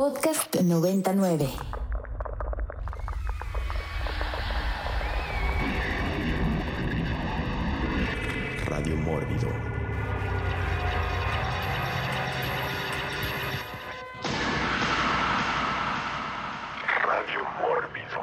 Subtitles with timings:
[0.00, 1.46] Podcast 99.
[8.64, 9.48] Radio Mórbido.
[17.04, 18.20] Radio Mórbido.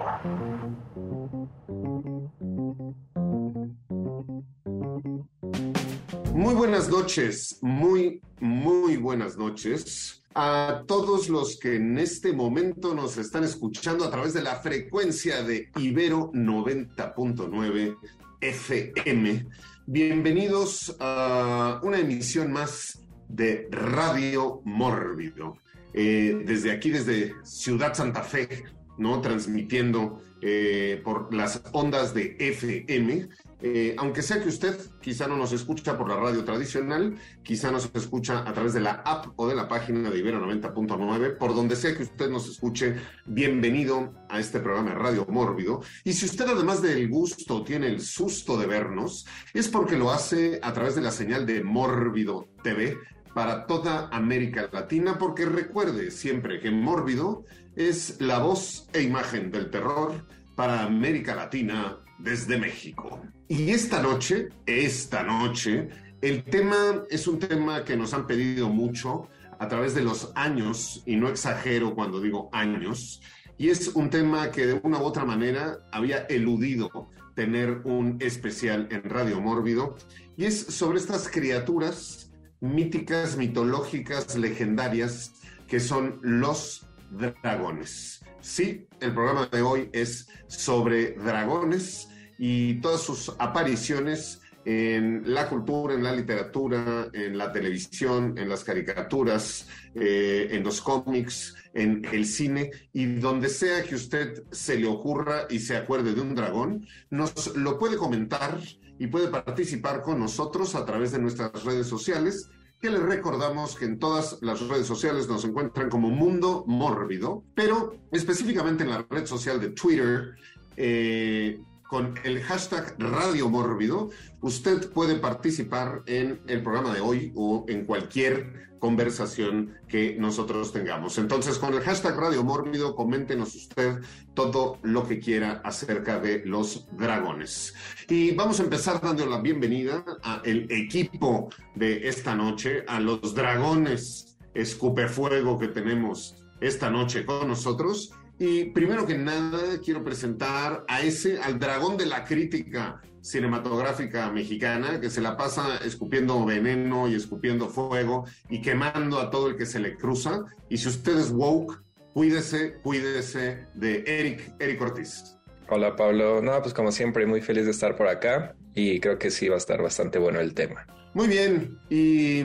[6.34, 13.18] Muy buenas noches, muy, muy buenas noches a todos los que en este momento nos
[13.18, 17.98] están escuchando a través de la frecuencia de Ibero 90.9
[18.42, 19.48] FM.
[19.88, 25.58] Bienvenidos a una emisión más de Radio Mórbido.
[25.96, 28.64] Eh, desde aquí, desde Ciudad Santa Fe,
[29.00, 29.20] ¿no?
[29.22, 33.30] Transmitiendo eh, por las ondas de FM.
[33.60, 37.90] Eh, aunque sea que usted quizá no nos escucha por la radio tradicional, quizá nos
[37.96, 41.76] escucha a través de la app o de la página de Ibero 90.9, por donde
[41.76, 45.82] sea que usted nos escuche, bienvenido a este programa de Radio Mórbido.
[46.04, 50.60] Y si usted además del gusto tiene el susto de vernos, es porque lo hace
[50.62, 52.96] a través de la señal de Mórbido TV
[53.38, 59.70] para toda América Latina, porque recuerde siempre que Mórbido es la voz e imagen del
[59.70, 63.22] terror para América Latina desde México.
[63.48, 65.88] Y esta noche, esta noche,
[66.20, 69.28] el tema es un tema que nos han pedido mucho
[69.60, 73.22] a través de los años, y no exagero cuando digo años,
[73.56, 78.88] y es un tema que de una u otra manera había eludido tener un especial
[78.90, 79.96] en Radio Mórbido,
[80.38, 82.27] y es sobre estas criaturas
[82.60, 85.34] míticas, mitológicas, legendarias,
[85.68, 88.22] que son los dragones.
[88.42, 95.94] Sí, el programa de hoy es sobre dragones y todas sus apariciones en la cultura,
[95.94, 102.26] en la literatura, en la televisión, en las caricaturas, eh, en los cómics, en el
[102.26, 106.86] cine y donde sea que usted se le ocurra y se acuerde de un dragón,
[107.10, 108.60] nos lo puede comentar
[109.00, 112.50] y puede participar con nosotros a través de nuestras redes sociales
[112.82, 117.98] que les recordamos que en todas las redes sociales nos encuentran como Mundo Mórbido, pero
[118.12, 120.36] específicamente en la red social de Twitter,
[120.76, 124.10] eh, con el hashtag Radio Mórbido,
[124.42, 131.18] usted puede participar en el programa de hoy o en cualquier conversación que nosotros tengamos.
[131.18, 134.00] Entonces, con el hashtag Radio Mórbido, coméntenos usted
[134.34, 137.74] todo lo que quiera acerca de los dragones.
[138.10, 144.38] Y vamos a empezar dando la bienvenida al equipo de esta noche, a los dragones
[144.54, 148.12] escupefuego que tenemos esta noche con nosotros.
[148.40, 155.02] Y primero que nada, quiero presentar a ese, al dragón de la crítica cinematográfica mexicana,
[155.02, 159.66] que se la pasa escupiendo veneno y escupiendo fuego y quemando a todo el que
[159.66, 160.46] se le cruza.
[160.70, 161.82] Y si usted es woke,
[162.14, 165.36] cuídese, cuídese de Eric, Eric Ortiz.
[165.70, 169.32] Hola Pablo, no, pues como siempre, muy feliz de estar por acá y creo que
[169.32, 170.86] sí va a estar bastante bueno el tema.
[171.14, 172.44] Muy bien, y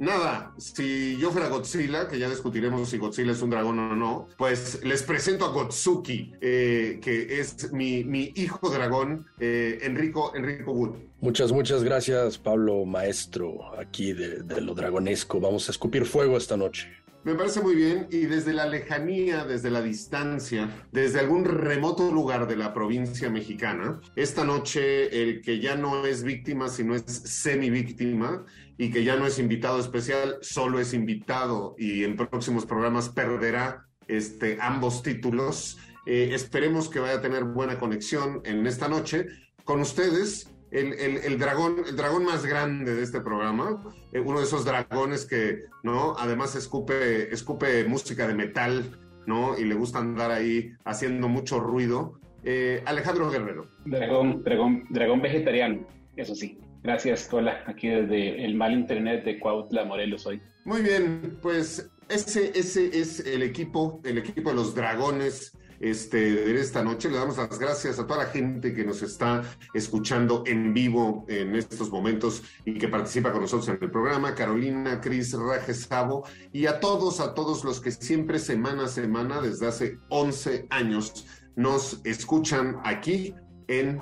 [0.00, 4.28] Nada, si yo fuera Godzilla, que ya discutiremos si Godzilla es un dragón o no,
[4.38, 10.72] pues les presento a Gotsuki, eh, que es mi, mi hijo dragón, eh, Enrico, Enrico
[10.72, 10.96] Wood.
[11.20, 15.38] Muchas, muchas gracias, Pablo, maestro, aquí de, de lo dragonesco.
[15.38, 16.88] Vamos a escupir fuego esta noche.
[17.22, 22.48] Me parece muy bien y desde la lejanía, desde la distancia, desde algún remoto lugar
[22.48, 28.46] de la provincia mexicana, esta noche el que ya no es víctima, sino es semi-víctima
[28.78, 33.86] y que ya no es invitado especial, solo es invitado y en próximos programas perderá
[34.08, 35.76] este, ambos títulos.
[36.06, 39.26] Eh, esperemos que vaya a tener buena conexión en esta noche
[39.64, 43.82] con ustedes el, el, el, dragón, el dragón más grande de este programa,
[44.12, 46.14] eh, uno de esos dragones que, ¿no?
[46.18, 49.58] Además escupe, escupe música de metal, ¿no?
[49.58, 52.20] Y le gusta andar ahí haciendo mucho ruido.
[52.44, 53.68] Eh, Alejandro Guerrero.
[53.84, 55.86] Dragón, dragón, dragón vegetariano,
[56.16, 56.58] eso sí.
[56.82, 60.40] Gracias, Hola, aquí desde el mal internet de Cuautla, Morelos hoy.
[60.64, 66.60] Muy bien, pues ese, ese es el equipo, el equipo de los dragones este, de
[66.60, 67.10] esta noche.
[67.10, 69.42] Le damos las gracias a toda la gente que nos está
[69.74, 74.34] escuchando en vivo en estos momentos y que participa con nosotros en el programa.
[74.34, 79.40] Carolina, Cris, Rajes Sabo y a todos, a todos los que siempre semana a semana,
[79.40, 83.34] desde hace 11 años, nos escuchan aquí
[83.66, 84.00] en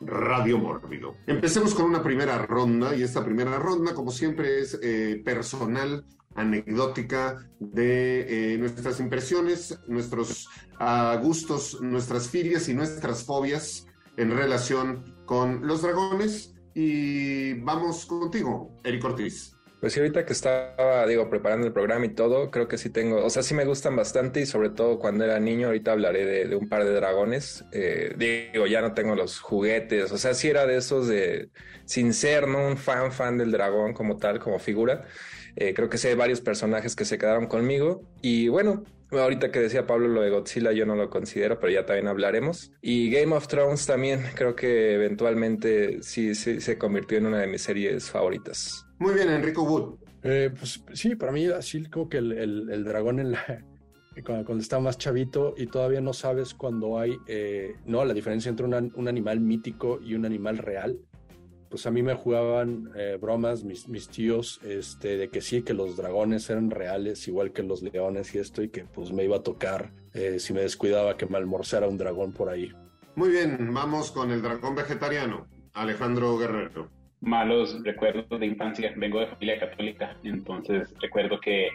[0.00, 1.16] Radio Mórbido.
[1.26, 6.04] Empecemos con una primera ronda y esta primera ronda, como siempre, es eh, personal
[6.34, 10.48] anecdótica de eh, nuestras impresiones, nuestros
[10.80, 13.86] uh, gustos, nuestras filias y nuestras fobias
[14.16, 16.54] en relación con los dragones.
[16.74, 19.54] Y vamos contigo, Eric Ortiz.
[19.80, 23.24] Pues sí, ahorita que estaba, digo, preparando el programa y todo, creo que sí tengo,
[23.24, 26.46] o sea, sí me gustan bastante y sobre todo cuando era niño, ahorita hablaré de,
[26.46, 27.64] de un par de dragones.
[27.70, 31.50] Eh, digo, ya no tengo los juguetes, o sea, sí era de esos de,
[31.84, 32.66] sin ser, ¿no?
[32.66, 35.06] Un fan, fan del dragón como tal, como figura.
[35.60, 39.60] Eh, creo que sí hay varios personajes que se quedaron conmigo y bueno, Ahorita que
[39.60, 42.72] decía Pablo lo de Godzilla, yo no lo considero, pero ya también hablaremos.
[42.82, 47.46] Y Game of Thrones también, creo que eventualmente sí, sí se convirtió en una de
[47.46, 48.84] mis series favoritas.
[48.98, 49.94] Muy bien, Enrico Wood.
[50.24, 53.64] Eh, pues sí, para mí así como que el, el, el dragón en la,
[54.26, 58.50] cuando, cuando, está más chavito y todavía no sabes cuando hay, eh, no, la diferencia
[58.50, 60.98] entre una, un animal mítico y un animal real.
[61.70, 65.74] Pues a mí me jugaban eh, bromas mis, mis, tíos este, de que sí, que
[65.74, 69.36] los dragones eran reales, igual que los leones y esto, y que pues me iba
[69.36, 72.72] a tocar eh, si me descuidaba que me almorzara un dragón por ahí.
[73.16, 78.92] Muy bien, vamos con el dragón vegetariano, Alejandro Guerrero malos recuerdos de infancia.
[78.96, 81.68] Vengo de familia católica, entonces recuerdo que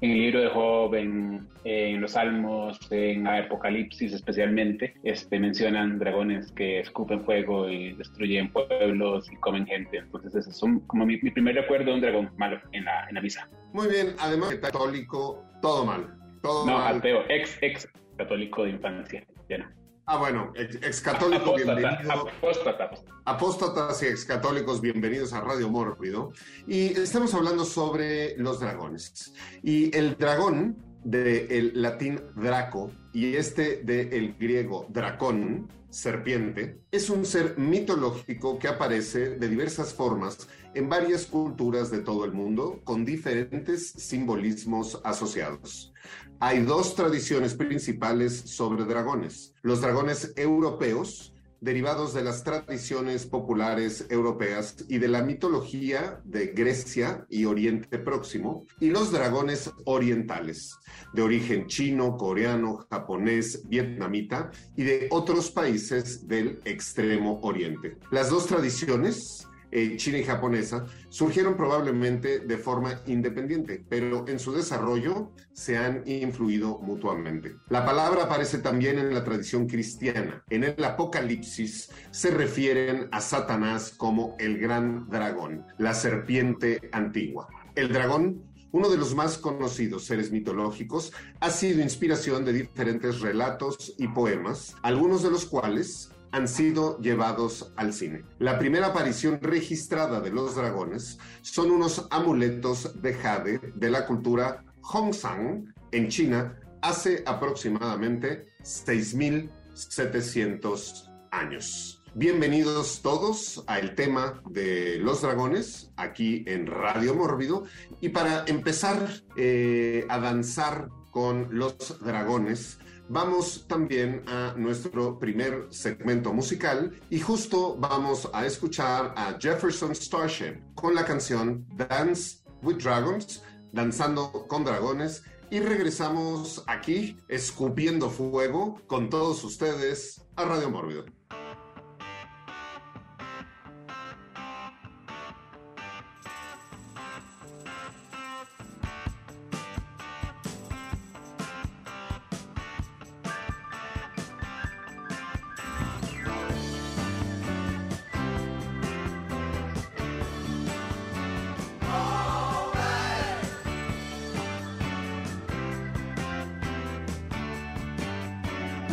[0.00, 6.52] en el libro de Job, en, en, los Salmos, en Apocalipsis especialmente, este, mencionan dragones
[6.52, 9.98] que escupen fuego y destruyen pueblos y comen gente.
[9.98, 13.08] Entonces ese es un, como mi, mi, primer recuerdo de un dragón malo en la,
[13.08, 13.48] en la misa.
[13.72, 16.14] Muy bien, además católico, todo mal.
[16.42, 16.98] Todo no, mal.
[16.98, 19.77] ateo, ex, ex católico de infancia, ya no.
[20.10, 21.90] Ah, bueno, ex, ex católico, bienvenido.
[22.10, 22.90] Apóstata.
[23.26, 26.32] Apóstatas y ex católicos, bienvenidos a Radio Mórbido.
[26.66, 29.34] Y estamos hablando sobre los dragones.
[29.62, 37.58] Y el dragón del latín draco y este del griego dracón, serpiente, es un ser
[37.58, 40.48] mitológico que aparece de diversas formas
[40.78, 45.92] en varias culturas de todo el mundo con diferentes simbolismos asociados.
[46.38, 49.54] Hay dos tradiciones principales sobre dragones.
[49.62, 57.26] Los dragones europeos, derivados de las tradiciones populares europeas y de la mitología de Grecia
[57.28, 60.76] y Oriente Próximo, y los dragones orientales,
[61.12, 67.96] de origen chino, coreano, japonés, vietnamita y de otros países del extremo oriente.
[68.12, 74.52] Las dos tradiciones eh, china y japonesa, surgieron probablemente de forma independiente, pero en su
[74.52, 77.56] desarrollo se han influido mutuamente.
[77.68, 80.42] La palabra aparece también en la tradición cristiana.
[80.50, 87.48] En el Apocalipsis se refieren a Satanás como el gran dragón, la serpiente antigua.
[87.74, 93.94] El dragón uno de los más conocidos seres mitológicos, ha sido inspiración de diferentes relatos
[93.96, 98.24] y poemas, algunos de los cuales han sido llevados al cine.
[98.38, 104.64] La primera aparición registrada de los dragones son unos amuletos de jade de la cultura
[104.82, 112.02] Hongsang en China hace aproximadamente 6.700 años.
[112.14, 117.64] Bienvenidos todos al tema de los dragones aquí en Radio Mórbido
[118.00, 126.32] y para empezar eh, a danzar con los dragones vamos también a nuestro primer segmento
[126.32, 133.42] musical y justo vamos a escuchar a Jefferson Starship con la canción Dance with Dragons,
[133.72, 141.17] danzando con dragones y regresamos aquí escupiendo fuego con todos ustedes a Radio Mórbido.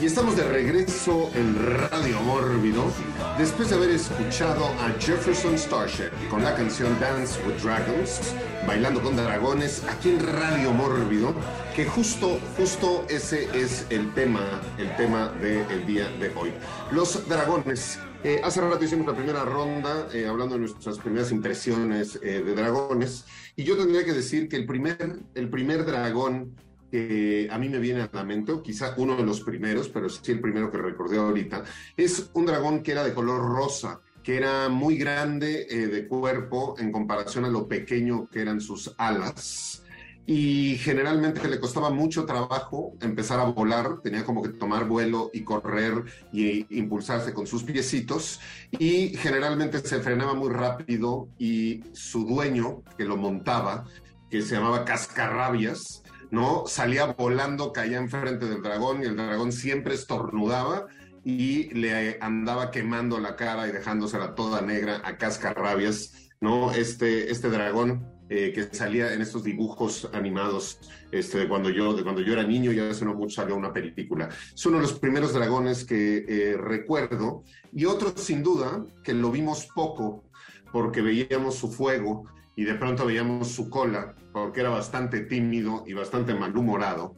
[0.05, 1.55] Y estamos de regreso en
[1.89, 2.91] Radio Mórbido
[3.39, 8.35] después de haber escuchado a Jefferson Starship con la canción Dance with Dragons,
[8.67, 11.33] bailando con dragones, aquí en Radio Mórbido,
[11.75, 16.53] que justo, justo ese es el tema, el tema del día de hoy.
[16.91, 17.97] Los dragones.
[18.23, 22.53] Eh, hace rato hicimos la primera ronda eh, hablando de nuestras primeras impresiones eh, de
[22.53, 26.53] dragones y yo tendría que decir que el primer, el primer dragón
[26.95, 30.31] que a mí me viene a la mente, quizá uno de los primeros, pero sí
[30.31, 31.65] el primero que recordé ahorita,
[31.97, 36.75] es un dragón que era de color rosa, que era muy grande eh, de cuerpo
[36.79, 39.83] en comparación a lo pequeño que eran sus alas.
[40.25, 45.43] Y generalmente le costaba mucho trabajo empezar a volar, tenía como que tomar vuelo y
[45.43, 48.39] correr y impulsarse con sus piecitos.
[48.71, 53.83] Y generalmente se frenaba muy rápido y su dueño, que lo montaba,
[54.29, 56.65] que se llamaba Cascarrabias, ¿no?
[56.67, 60.87] Salía volando, caía enfrente del dragón y el dragón siempre estornudaba
[61.23, 66.71] y le andaba quemando la cara y dejándosela toda negra a cascarrabias, ¿no?
[66.71, 70.79] Este, este dragón eh, que salía en estos dibujos animados
[71.11, 73.71] este, de, cuando yo, de cuando yo era niño y hace no mucho salió una
[73.71, 74.29] película.
[74.53, 79.29] Es uno de los primeros dragones que eh, recuerdo y otro sin duda que lo
[79.29, 80.23] vimos poco
[80.71, 85.93] porque veíamos su fuego y de pronto veíamos su cola porque era bastante tímido y
[85.93, 87.15] bastante malhumorado.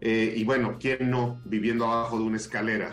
[0.00, 2.92] Eh, y bueno, ¿quién no viviendo abajo de una escalera?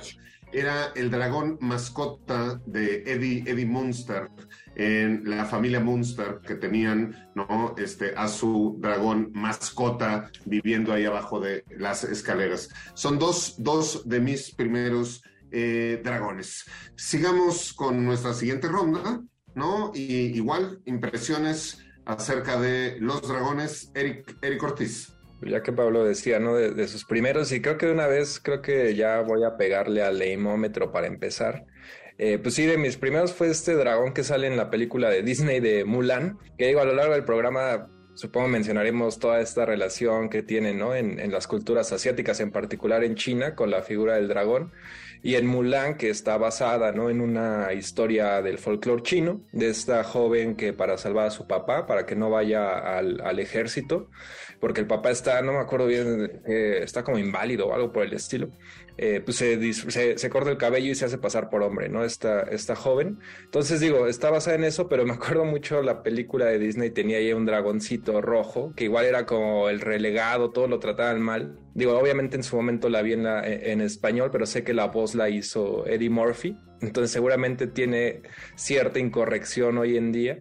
[0.52, 4.30] Era el dragón mascota de Eddie, Eddie Munster,
[4.76, 7.76] en la familia Munster, que tenían ¿no?
[7.78, 12.70] este, a su dragón mascota viviendo ahí abajo de las escaleras.
[12.94, 16.66] Son dos, dos de mis primeros eh, dragones.
[16.96, 19.22] Sigamos con nuestra siguiente ronda,
[19.56, 19.92] ¿no?
[19.94, 25.14] Y igual, impresiones acerca de los dragones, Eric, Eric Ortiz.
[25.42, 26.56] Ya que Pablo decía, ¿no?
[26.56, 30.02] De, sus primeros, y creo que de una vez, creo que ya voy a pegarle
[30.02, 31.66] al leimómetro para empezar.
[32.18, 35.22] Eh, pues sí, de mis primeros fue este dragón que sale en la película de
[35.22, 40.30] Disney de Mulan, que digo, a lo largo del programa supongo mencionaremos toda esta relación
[40.30, 40.96] que tienen ¿no?
[40.96, 44.72] en, en, las culturas asiáticas, en particular en China, con la figura del dragón,
[45.28, 47.10] y en Mulan, que está basada ¿no?
[47.10, 51.86] en una historia del folclore chino, de esta joven que para salvar a su papá,
[51.86, 54.10] para que no vaya al, al ejército,
[54.62, 58.06] porque el papá está, no me acuerdo bien, eh, está como inválido o algo por
[58.06, 58.52] el estilo.
[58.98, 62.06] Eh, pues se, se, corta el cabello y se hace pasar por hombre, ¿no?
[62.06, 63.20] Esta, esta joven.
[63.44, 67.18] Entonces digo, está basada en eso, pero me acuerdo mucho la película de Disney, tenía
[67.18, 71.60] ahí un dragoncito rojo, que igual era como el relegado, todo lo trataban mal.
[71.78, 75.14] Digo, obviamente en su momento la vi en, en español, pero sé que la voz
[75.14, 76.58] la hizo Eddie Murphy.
[76.82, 78.24] Entonces seguramente tiene
[78.56, 80.40] cierta incorrección hoy en día,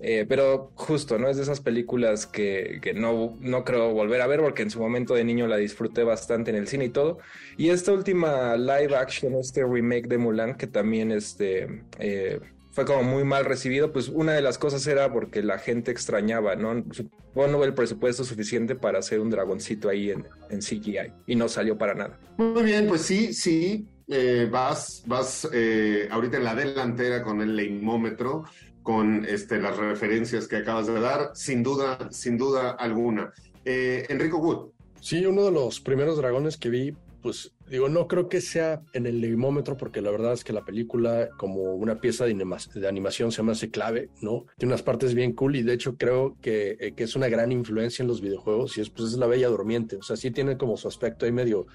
[0.00, 1.28] eh, pero justo, ¿no?
[1.28, 4.80] Es de esas películas que, que, no, no creo volver a ver porque en su
[4.80, 7.18] momento de niño la disfruté bastante en el cine y todo.
[7.58, 12.40] Y esta última live action, este remake de Mulan, que también este, eh,
[12.78, 16.54] fue como muy mal recibido, pues una de las cosas era porque la gente extrañaba,
[16.54, 16.84] ¿no?
[16.92, 21.76] Supongo el presupuesto suficiente para hacer un dragoncito ahí en, en CGI y no salió
[21.76, 22.20] para nada.
[22.36, 27.56] Muy bien, pues sí, sí, eh, vas, vas eh, ahorita en la delantera con el
[27.56, 28.44] leimómetro,
[28.84, 33.32] con este, las referencias que acabas de dar, sin duda, sin duda alguna.
[33.64, 34.70] Eh, Enrico Wood.
[35.00, 39.06] Sí, uno de los primeros dragones que vi, pues digo, no creo que sea en
[39.06, 42.34] el leimómetro, porque la verdad es que la película, como una pieza de,
[42.74, 44.46] de animación, se me hace clave, ¿no?
[44.56, 48.02] Tiene unas partes bien cool y de hecho creo que, que es una gran influencia
[48.02, 49.96] en los videojuegos y es, pues, es la Bella Durmiente.
[49.96, 51.66] O sea, sí tiene como su aspecto ahí medio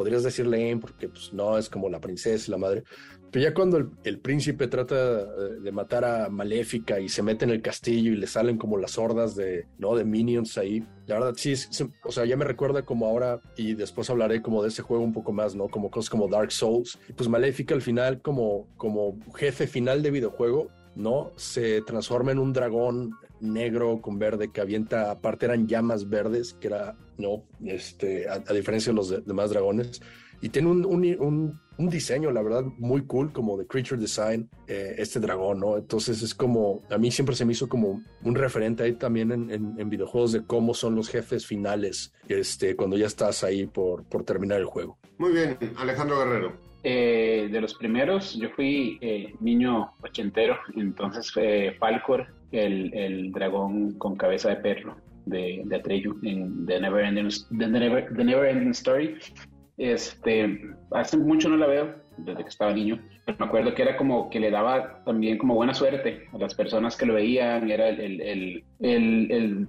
[0.00, 2.84] podrías decirle porque pues no es como la princesa y la madre.
[3.30, 5.26] Pero ya cuando el, príncipe trata eh,
[5.62, 8.96] de matar a Maléfica y se mete en el castillo y le salen como las
[8.96, 9.94] hordas de, ¿no?
[9.94, 11.52] de minions ahí, la verdad sí,
[12.02, 15.12] o sea, ya me recuerda como ahora y después hablaré como de ese juego un
[15.12, 15.68] poco más, ¿no?
[15.68, 16.98] Como cosas como Dark Souls.
[17.06, 21.30] Y pues Maléfica al final como, como jefe final de videojuego, ¿no?
[21.36, 26.68] Se transforma en un dragón negro con verde que avienta, aparte eran llamas verdes, que
[26.68, 30.00] era, no, este, a, diferencia de los demás dragones.
[30.42, 34.94] Y tiene un, un, un, diseño, la verdad, muy cool, como de Creature Design, eh,
[34.96, 35.76] este dragón, ¿no?
[35.76, 39.50] Entonces es como, a mí siempre se me hizo como un referente ahí también en,
[39.50, 44.24] en, videojuegos de cómo son los jefes finales, este, cuando ya estás ahí por, por
[44.24, 44.98] terminar el juego.
[45.18, 46.70] Muy bien, Alejandro Guerrero.
[46.82, 53.98] Eh, de los primeros, yo fui eh, niño ochentero, entonces fue Falcor el, el dragón
[53.98, 54.96] con cabeza de perro
[55.30, 59.16] de, de Atreyu en The Never Ending, The Never, The Never Ending Story.
[59.78, 60.60] Este,
[60.90, 64.28] hace mucho no la veo, desde que estaba niño, pero me acuerdo que era como
[64.28, 68.20] que le daba también como buena suerte a las personas que lo veían, era el,
[68.20, 69.68] el, el, el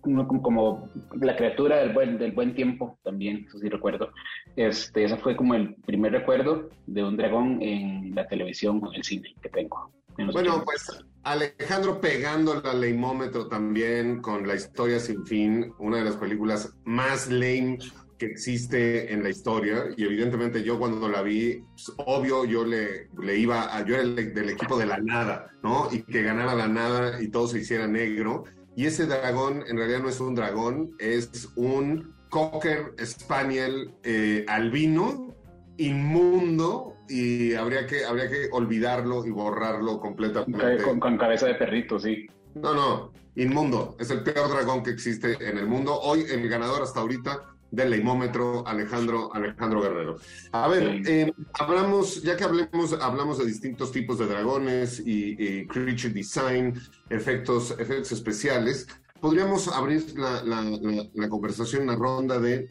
[0.00, 0.88] como,
[1.20, 4.10] la criatura del buen, del buen tiempo también, eso sí recuerdo.
[4.56, 8.96] Este, ese fue como el primer recuerdo de un dragón en la televisión o en
[8.96, 9.92] el cine que tengo.
[10.16, 16.16] Bueno, pues Alejandro pegando al leimómetro también con La historia sin fin, una de las
[16.16, 17.78] películas más lame
[18.18, 23.08] que existe en la historia y evidentemente yo cuando la vi, pues, obvio yo le,
[23.20, 25.88] le iba a, yo era del equipo de la nada, ¿no?
[25.90, 28.44] Y que ganara la nada y todo se hiciera negro.
[28.76, 35.34] Y ese dragón en realidad no es un dragón, es un cocker spaniel eh, albino,
[35.76, 40.82] inmundo, y habría que, habría que olvidarlo y borrarlo completamente.
[40.82, 42.26] Con, con, cabeza de perrito, sí.
[42.54, 43.96] No, no, inmundo.
[44.00, 45.94] Es el peor dragón que existe en el mundo.
[46.00, 50.16] Hoy el ganador hasta ahorita del leimómetro, Alejandro, Alejandro Guerrero.
[50.52, 56.14] A ver, eh, hablamos, ya que hablemos, hablamos de distintos tipos de dragones y, creature
[56.14, 56.74] design,
[57.10, 58.86] efectos, efectos especiales,
[59.20, 62.68] podríamos abrir la, la, la, la conversación, la ronda de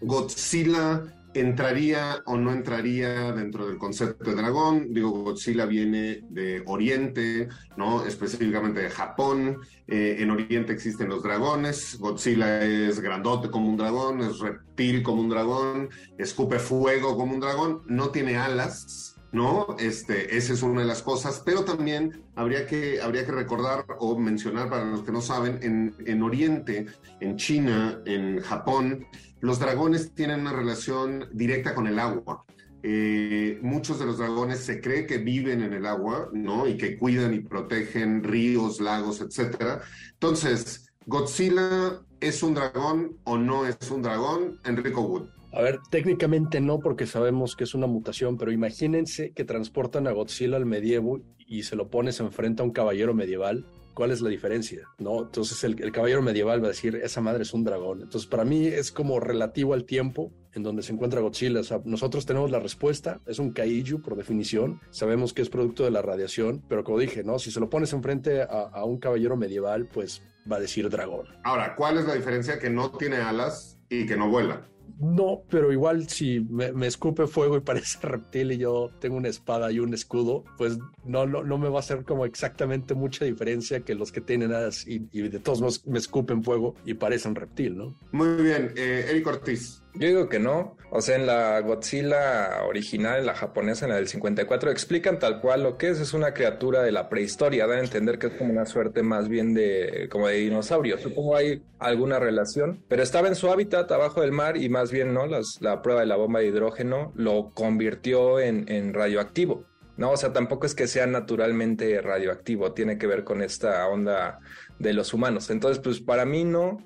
[0.00, 1.02] Godzilla
[1.34, 4.94] ¿Entraría o no entraría dentro del concepto de dragón?
[4.94, 8.06] Digo, Godzilla viene de Oriente, ¿no?
[8.06, 9.58] Específicamente de Japón.
[9.88, 11.98] Eh, en Oriente existen los dragones.
[11.98, 17.40] Godzilla es grandote como un dragón, es reptil como un dragón, escupe fuego como un
[17.40, 19.76] dragón, no tiene alas, ¿no?
[19.78, 24.18] Este, esa es una de las cosas, pero también habría que, habría que recordar o
[24.18, 26.86] mencionar para los que no saben, en, en Oriente,
[27.20, 29.06] en China, en Japón,
[29.40, 32.44] los dragones tienen una relación directa con el agua.
[32.82, 36.66] Eh, muchos de los dragones se cree que viven en el agua, ¿no?
[36.66, 39.82] Y que cuidan y protegen ríos, lagos, etcétera.
[40.12, 44.60] Entonces, ¿Godzilla es un dragón o no es un dragón?
[44.64, 45.33] Enrico Wood.
[45.56, 50.10] A ver, técnicamente no, porque sabemos que es una mutación, pero imagínense que transportan a
[50.10, 53.64] Godzilla al medievo y se lo pones enfrente a un caballero medieval.
[53.94, 54.88] ¿Cuál es la diferencia?
[54.98, 55.22] ¿No?
[55.22, 58.02] Entonces el, el, caballero medieval va a decir, esa madre es un dragón.
[58.02, 61.60] Entonces para mí es como relativo al tiempo en donde se encuentra Godzilla.
[61.60, 65.84] O sea, nosotros tenemos la respuesta, es un kaiju por definición, sabemos que es producto
[65.84, 67.38] de la radiación, pero como dije, ¿no?
[67.38, 70.20] Si se lo pones enfrente a, a un caballero medieval, pues
[70.50, 71.28] va a decir dragón.
[71.44, 72.58] Ahora, ¿cuál es la diferencia?
[72.58, 74.68] Que no tiene alas y que no vuela.
[74.98, 79.70] No, pero igual si me, escupe fuego y parece reptil y yo tengo una espada
[79.72, 83.80] y un escudo, pues no, no, no me va a hacer como exactamente mucha diferencia
[83.80, 84.52] que los que tienen
[84.86, 87.98] y, y, de todos modos me escupen fuego y parecen reptil, ¿no?
[88.12, 89.83] Muy bien, eh, Eric Ortiz.
[89.94, 90.76] Yo digo que no.
[90.90, 95.40] O sea, en la Godzilla original, en la japonesa, en la del 54, explican tal
[95.40, 96.00] cual lo que es.
[96.00, 97.66] Es una criatura de la prehistoria.
[97.66, 100.98] Dan a entender que es como una suerte más bien de, como de dinosaurio.
[100.98, 102.82] Supongo hay alguna relación.
[102.88, 105.26] Pero estaba en su hábitat abajo del mar y más bien, ¿no?
[105.26, 109.64] Las, la prueba de la bomba de hidrógeno lo convirtió en, en radioactivo.
[109.96, 112.72] No, o sea, tampoco es que sea naturalmente radioactivo.
[112.72, 114.40] Tiene que ver con esta onda
[114.78, 115.50] de los humanos.
[115.50, 116.78] Entonces, pues para mí no.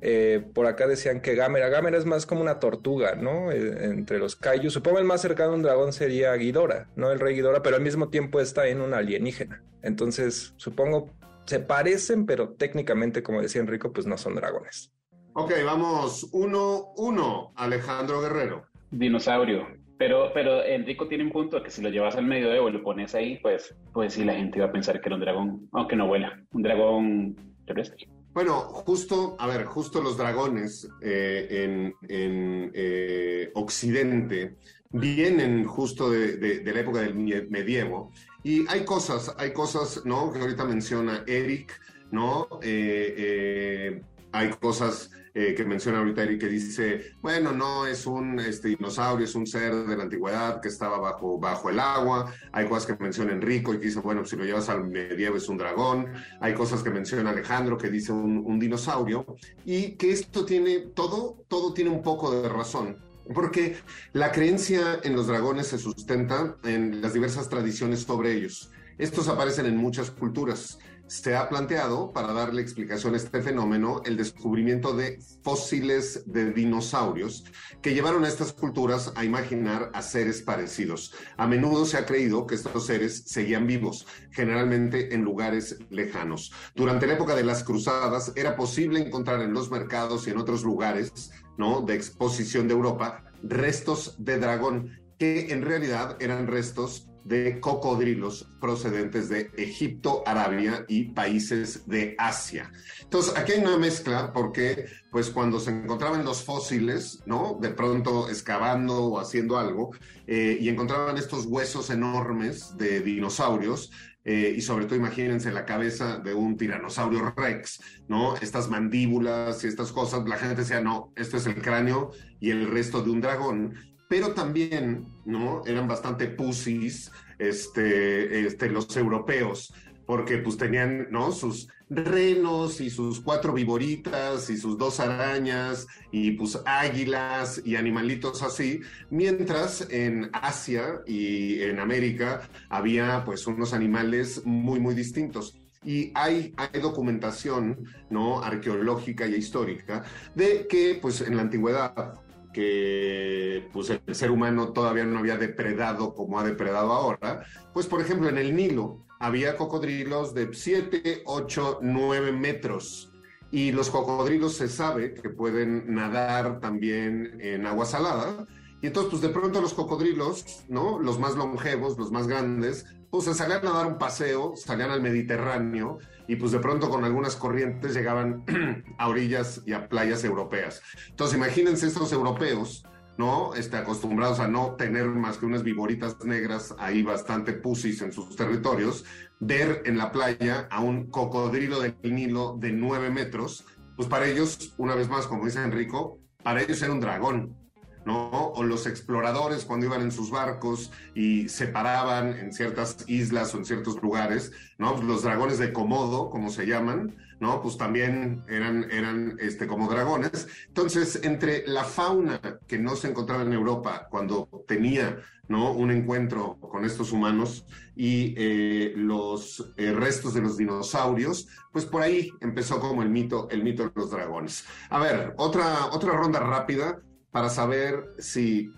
[0.00, 1.68] Eh, por acá decían que Gamera.
[1.68, 3.50] Gamera es más como una tortuga, ¿no?
[3.52, 4.70] Eh, entre los kaiju.
[4.70, 7.10] Supongo el más cercano a un dragón sería Ghidorah, ¿no?
[7.10, 9.62] El rey Ghidorah, pero al mismo tiempo está en un alienígena.
[9.82, 11.10] Entonces, supongo
[11.46, 14.92] se parecen, pero técnicamente, como decía Enrico, pues no son dragones.
[15.34, 17.52] Ok, vamos uno, uno.
[17.56, 18.66] Alejandro Guerrero.
[18.90, 19.66] Dinosaurio.
[19.98, 23.14] Pero, pero Enrico tiene un punto que si lo llevas al medioevo y lo pones
[23.14, 26.06] ahí, pues, pues sí, la gente va a pensar que era un dragón, aunque no
[26.06, 26.40] vuela.
[26.52, 28.08] Un dragón terrestre.
[28.34, 34.56] Bueno, justo, a ver, justo los dragones eh, en, en eh, Occidente
[34.90, 38.10] vienen justo de, de, la época del medievo
[38.42, 40.32] y hay cosas, hay cosas, ¿no?
[40.32, 42.48] Que ahorita menciona Eric, ¿no?
[42.60, 48.68] Eh, hay cosas eh, que menciona ahorita Eric que dice, bueno, no es un este,
[48.68, 52.32] dinosaurio, es un ser de la antigüedad que estaba bajo, bajo el agua.
[52.52, 55.48] Hay cosas que menciona Enrico y que dice, bueno, si lo llevas al medievo es
[55.48, 56.06] un dragón.
[56.40, 59.26] Hay cosas que menciona Alejandro que dice un, un dinosaurio.
[59.64, 62.98] Y que esto tiene, todo, todo tiene un poco de razón.
[63.34, 63.76] Porque
[64.12, 68.70] la creencia en los dragones se sustenta en las diversas tradiciones sobre ellos.
[68.98, 70.78] Estos aparecen en muchas culturas
[71.22, 77.44] se ha planteado, para darle explicación a este fenómeno, el descubrimiento de fósiles de dinosaurios
[77.80, 81.14] que llevaron a estas culturas a imaginar a seres parecidos.
[81.36, 86.52] A menudo se ha creído que estos seres seguían vivos, generalmente en lugares lejanos.
[86.74, 90.64] Durante la época de las cruzadas era posible encontrar en los mercados y en otros
[90.64, 91.82] lugares ¿no?
[91.82, 99.28] de exposición de Europa restos de dragón que en realidad eran restos de cocodrilos procedentes
[99.28, 102.70] de Egipto, Arabia y países de Asia.
[103.02, 107.58] Entonces, aquí hay una mezcla porque, pues, cuando se encontraban los fósiles, ¿no?
[107.60, 109.90] De pronto excavando o haciendo algo,
[110.26, 113.90] eh, y encontraban estos huesos enormes de dinosaurios,
[114.26, 118.36] eh, y sobre todo imagínense la cabeza de un tiranosaurio rex, ¿no?
[118.36, 122.10] Estas mandíbulas y estas cosas, la gente decía, no, esto es el cráneo
[122.40, 123.74] y el resto de un dragón,
[124.08, 125.62] pero también, ¿no?
[125.66, 129.72] Eran bastante pussies, este, este, los europeos,
[130.06, 131.32] porque pues tenían, ¿no?
[131.32, 138.42] Sus renos y sus cuatro viboritas y sus dos arañas y pues águilas y animalitos
[138.42, 145.60] así, mientras en Asia y en América había pues unos animales muy, muy distintos.
[145.86, 148.42] Y hay, hay documentación, ¿no?
[148.42, 150.02] Arqueológica y histórica
[150.34, 152.23] de que pues en la antigüedad
[152.54, 158.00] que pues, el ser humano todavía no había depredado como ha depredado ahora, pues por
[158.00, 163.10] ejemplo en el Nilo había cocodrilos de 7, 8, 9 metros.
[163.50, 168.46] Y los cocodrilos se sabe que pueden nadar también en agua salada.
[168.84, 170.98] Y entonces, pues de pronto los cocodrilos, ¿no?
[170.98, 175.00] Los más longevos, los más grandes, pues se salían a dar un paseo, salían al
[175.00, 175.96] Mediterráneo
[176.28, 178.44] y pues de pronto con algunas corrientes llegaban
[178.98, 180.82] a orillas y a playas europeas.
[181.08, 182.84] Entonces imagínense estos europeos,
[183.16, 183.54] ¿no?
[183.54, 188.36] Este, acostumbrados a no tener más que unas viboritas negras ahí bastante pusis en sus
[188.36, 189.06] territorios,
[189.40, 193.64] ver en la playa a un cocodrilo del Nilo de nueve metros,
[193.96, 197.63] pues para ellos, una vez más, como dice Enrico, para ellos era un dragón,
[198.04, 198.30] ¿no?
[198.30, 203.58] O los exploradores cuando iban en sus barcos y se paraban en ciertas islas o
[203.58, 205.00] en ciertos lugares, ¿no?
[205.02, 207.62] Los dragones de Komodo, como se llaman, ¿no?
[207.62, 210.48] Pues también eran, eran este, como dragones.
[210.68, 215.72] Entonces, entre la fauna que no se encontraba en Europa cuando tenía, ¿no?
[215.72, 222.02] Un encuentro con estos humanos y eh, los eh, restos de los dinosaurios, pues por
[222.02, 224.64] ahí empezó como el mito, el mito de los dragones.
[224.90, 226.98] A ver, otra, otra ronda rápida
[227.34, 228.70] para saber si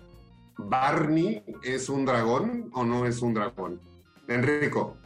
[0.57, 3.79] Barney es un dragón o no es un dragón.
[4.27, 4.97] Enrico.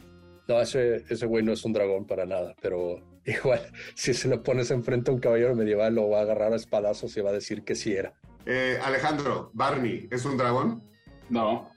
[0.48, 3.60] No, ese, ese güey no es un dragón para nada, pero igual,
[3.94, 7.14] si se lo pones enfrente a un caballero medieval, lo va a agarrar a espadazos
[7.18, 8.14] y va a decir que sí era.
[8.46, 10.82] Eh, Alejandro, ¿Barney es un dragón?
[11.28, 11.70] No,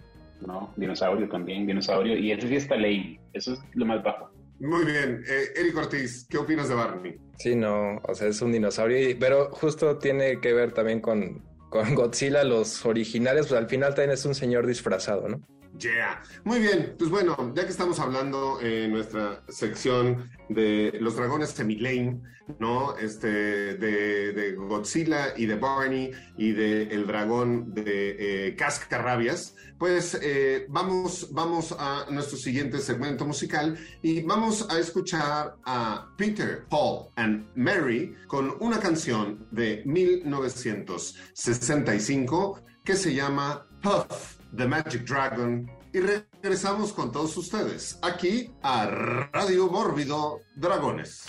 [0.48, 2.18] no, dinosaurio también, dinosaurio.
[2.18, 4.32] Y ese sí está ley, eso es lo más bajo.
[4.62, 5.22] Muy bien.
[5.28, 7.18] Eh, Eric Ortiz, ¿qué opinas de Barney?
[7.38, 11.44] Sí, no, o sea, es un dinosaurio, pero justo tiene que ver también con,
[11.76, 15.42] con Godzilla, los originales, pues al final también es un señor disfrazado, ¿no?
[15.80, 16.22] Yeah.
[16.44, 22.22] Muy bien, pues bueno, ya que estamos hablando en nuestra sección de los dragones Semilane,
[22.60, 22.96] ¿no?
[22.98, 30.18] Este, de, de, Godzilla y de Barney y de el dragón de eh, Cascarrabias, pues
[30.22, 37.10] eh, vamos, vamos a nuestro siguiente segmento musical y vamos a escuchar a Peter, Paul
[37.16, 44.35] and Mary con una canción de 1965 que se llama Puff.
[44.56, 48.86] The Magic Dragon y regresamos con todos ustedes aquí a
[49.34, 51.28] Radio Mórbido Dragones.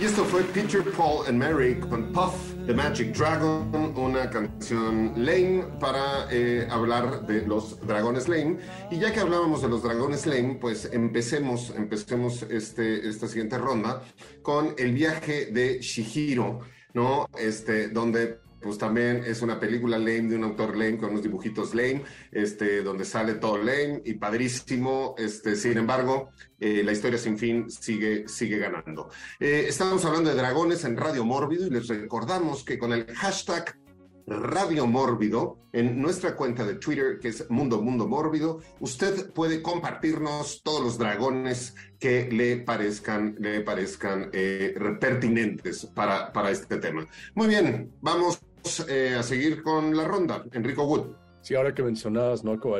[0.00, 5.64] Y esto fue Peter, Paul and Mary con Puff The Magic Dragon, una canción lame
[5.78, 8.56] para eh, hablar de los dragones lame.
[8.90, 14.02] Y ya que hablábamos de los dragones lame, pues empecemos, empecemos este, esta siguiente ronda
[14.40, 16.60] con el viaje de Shihiro,
[16.94, 17.28] ¿no?
[17.38, 21.74] Este, donde pues también es una película lame de un autor lame con unos dibujitos
[21.74, 25.14] lame, este, donde sale todo lame y padrísimo.
[25.18, 29.10] Este, sin embargo, eh, la historia sin fin sigue, sigue ganando.
[29.38, 33.76] Eh, estamos hablando de dragones en Radio Mórbido y les recordamos que con el hashtag
[34.26, 38.60] Radio Mórbido en nuestra cuenta de Twitter, que es Mundo Mundo Mórbido.
[38.80, 46.50] Usted puede compartirnos todos los dragones que le parezcan, le parezcan eh, pertinentes para, para
[46.50, 47.06] este tema.
[47.34, 48.40] Muy bien, vamos
[48.88, 50.44] eh, a seguir con la ronda.
[50.52, 51.16] Enrico Wood.
[51.42, 52.58] Sí, ahora que mencionabas, ¿no?
[52.58, 52.76] Como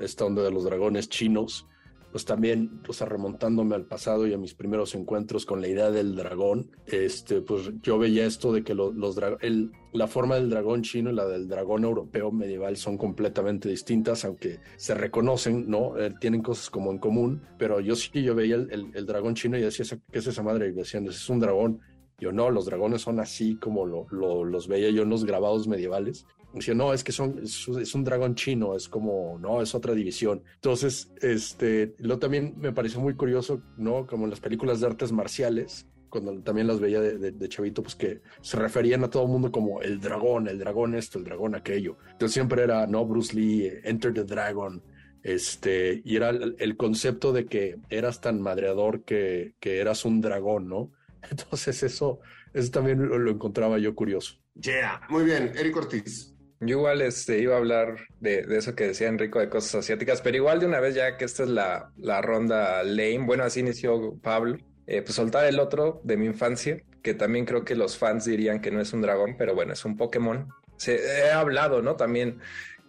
[0.00, 1.66] esta onda de los dragones chinos,
[2.12, 5.90] pues también, o sea, remontándome al pasado y a mis primeros encuentros con la idea
[5.90, 8.94] del dragón, este, pues yo veía esto de que los
[9.40, 14.26] el, la forma del dragón chino y la del dragón europeo medieval son completamente distintas,
[14.26, 15.98] aunque se reconocen, ¿no?
[15.98, 19.56] Eh, tienen cosas como en común, pero yo sí, yo veía el, el, dragón chino
[19.56, 20.68] y decía, ¿qué es esa madre?
[20.68, 21.80] Y decían, es un dragón.
[22.22, 25.66] Yo no, los dragones son así como lo, lo, los veía yo en los grabados
[25.66, 26.24] medievales.
[26.54, 30.40] Decía, no, es que son, es, un dragón chino, es como, no, es otra división.
[30.54, 34.06] Entonces, este, lo también me pareció muy curioso, ¿no?
[34.06, 38.20] Como en las películas de artes marciales, cuando también las veía de, chavito, pues que
[38.40, 41.96] se referían a todo el mundo como el dragón, el dragón esto, el dragón aquello.
[42.12, 44.80] Entonces siempre era, no, Bruce Lee, Enter the Dragon,
[45.24, 50.68] este, y era el, concepto de que eras tan madreador que, que, eras un dragón,
[50.68, 50.92] ¿no?
[51.30, 52.20] Entonces eso,
[52.52, 54.34] eso también lo, lo encontraba yo curioso.
[54.54, 56.32] Yeah, muy bien, Eric Ortiz.
[56.64, 60.36] Yo igual este, iba a hablar de, eso que decía Enrico de cosas asiáticas, pero
[60.36, 64.16] igual de una vez ya que esta es la, la ronda lame, bueno, así inició
[64.22, 68.26] Pablo, eh, pues soltar el otro de mi infancia, que también creo que los fans
[68.26, 70.50] dirían que no es un dragón, pero bueno, es un Pokémon.
[70.76, 71.96] Se, he hablado, ¿no?
[71.96, 72.38] También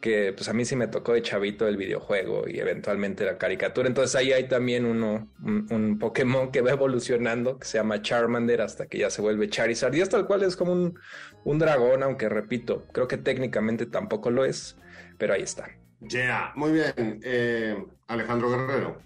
[0.04, 3.88] que pues a mí sí me tocó de chavito el videojuego y eventualmente la caricatura.
[3.88, 8.88] Entonces ahí hay también uno, un, Pokémon que va evolucionando, que se llama Charmander hasta
[8.88, 9.94] que ya se vuelve Charizard.
[9.96, 11.00] Y esto al cual es como un,
[11.46, 14.76] un dragón, aunque repito, creo que técnicamente tampoco lo es,
[15.18, 15.70] pero ahí está.
[16.02, 17.22] Yeah, muy bien.
[17.24, 18.98] Eh, Alejandro Guerrero.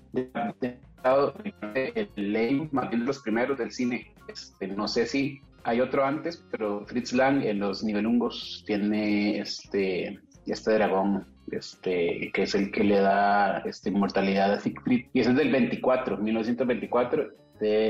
[1.75, 4.15] El bien los primeros del cine.
[4.27, 10.19] Este, no sé si hay otro antes, pero Fritz Lang en los nivelungos tiene este
[10.51, 15.07] este dragón, este, que es el que le da este, inmortalidad a Siegfried.
[15.13, 17.29] Y ese es del 24, 1924.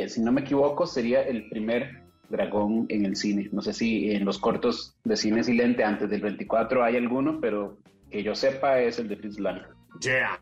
[0.07, 3.49] si no me equivoco, sería el primer dragón en el cine.
[3.51, 7.77] No sé si en los cortos de cine silente antes del 24 hay alguno, pero
[8.11, 9.61] que yo sepa es el de Fritz Lang.
[10.01, 10.39] Yeah.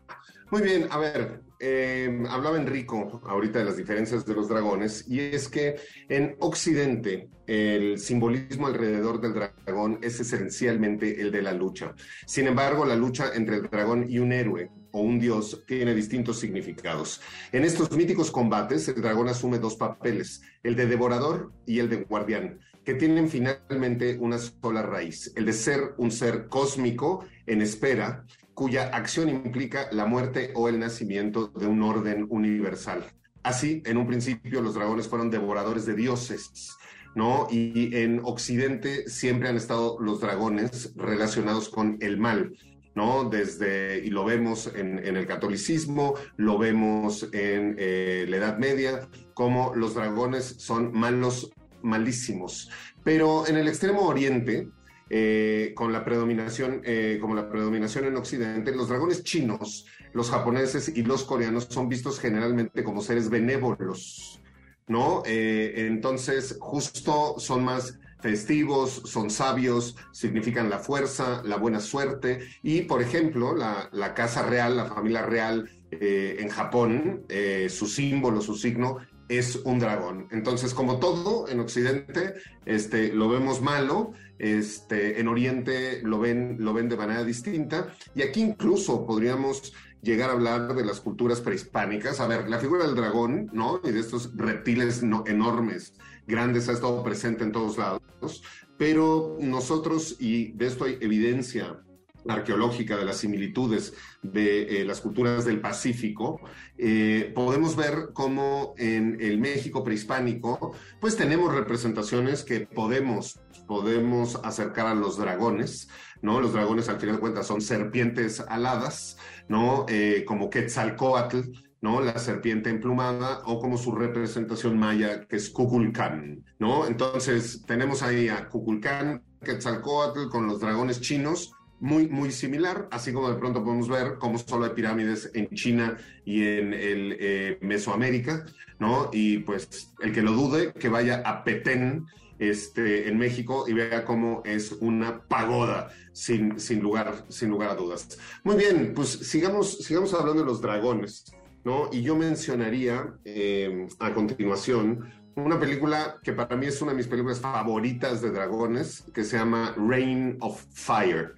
[0.50, 5.20] Muy bien, a ver, eh, hablaba Enrico ahorita de las diferencias de los dragones y
[5.20, 5.76] es que
[6.08, 11.94] en Occidente el simbolismo alrededor del dragón es esencialmente el de la lucha.
[12.26, 16.38] Sin embargo, la lucha entre el dragón y un héroe o un dios tiene distintos
[16.38, 17.20] significados.
[17.52, 22.04] En estos míticos combates, el dragón asume dos papeles, el de devorador y el de
[22.04, 28.24] guardián, que tienen finalmente una sola raíz, el de ser un ser cósmico en espera
[28.56, 33.04] cuya acción implica la muerte o el nacimiento de un orden universal.
[33.42, 36.74] Así, en un principio los dragones fueron devoradores de dioses,
[37.14, 37.48] ¿no?
[37.50, 42.56] Y en Occidente siempre han estado los dragones relacionados con el mal,
[42.94, 43.28] ¿no?
[43.28, 49.74] Desde, y lo vemos en, el catolicismo, lo vemos en eh, la Edad Media, como
[49.74, 52.70] los dragones son malos, malísimos.
[53.04, 54.70] Pero en el extremo oriente,
[55.08, 60.88] eh, con la predominación, eh, como la predominación en Occidente, los dragones chinos, los japoneses
[60.96, 64.42] y los coreanos son vistos generalmente como seres benévolos,
[64.88, 65.22] ¿no?
[65.24, 72.82] Eh, entonces, justo son más festivos, son sabios, significan la fuerza, la buena suerte y,
[72.82, 77.24] por ejemplo, la, la casa real, la familia real en Japón,
[77.68, 80.28] su símbolo, su signo es un dragón.
[80.30, 82.34] Entonces, como todo en Occidente,
[82.64, 88.40] este, lo vemos malo, este, en Oriente lo ven, lo de manera distinta, y aquí
[88.40, 92.20] incluso podríamos llegar a hablar de las culturas prehispánicas.
[92.20, 93.80] A ver, la figura del dragón, ¿no?
[93.82, 95.94] Y de estos reptiles enormes,
[96.26, 98.42] grandes, ha estado presente en todos lados,
[98.78, 101.80] pero nosotros, y de esto hay evidencia
[102.28, 106.40] arqueológica de las similitudes de eh, las culturas del Pacífico,
[106.78, 114.86] eh, podemos ver cómo en el México prehispánico, pues tenemos representaciones que podemos, podemos acercar
[114.86, 115.88] a los dragones,
[116.22, 116.40] ¿no?
[116.40, 119.16] Los dragones al final de cuentas son serpientes aladas,
[119.48, 119.86] ¿no?
[119.88, 121.40] Eh, como Quetzalcoatl,
[121.80, 122.00] ¿no?
[122.00, 126.86] La serpiente emplumada o como su representación maya, que es Kukulcán, ¿no?
[126.86, 133.28] Entonces tenemos ahí a Kukulcán, Quetzalcoatl con los dragones chinos, muy, muy similar, así como
[133.28, 138.46] de pronto podemos ver cómo solo hay pirámides en China y en el eh, Mesoamérica,
[138.78, 139.10] ¿no?
[139.12, 142.06] Y pues el que lo dude, que vaya a Petén,
[142.38, 147.74] este, en México y vea cómo es una pagoda, sin, sin, lugar, sin lugar a
[147.74, 148.18] dudas.
[148.44, 151.24] Muy bien, pues sigamos, sigamos hablando de los dragones,
[151.64, 151.88] ¿no?
[151.92, 157.06] Y yo mencionaría eh, a continuación una película que para mí es una de mis
[157.06, 161.34] películas favoritas de dragones, que se llama Reign of Fire.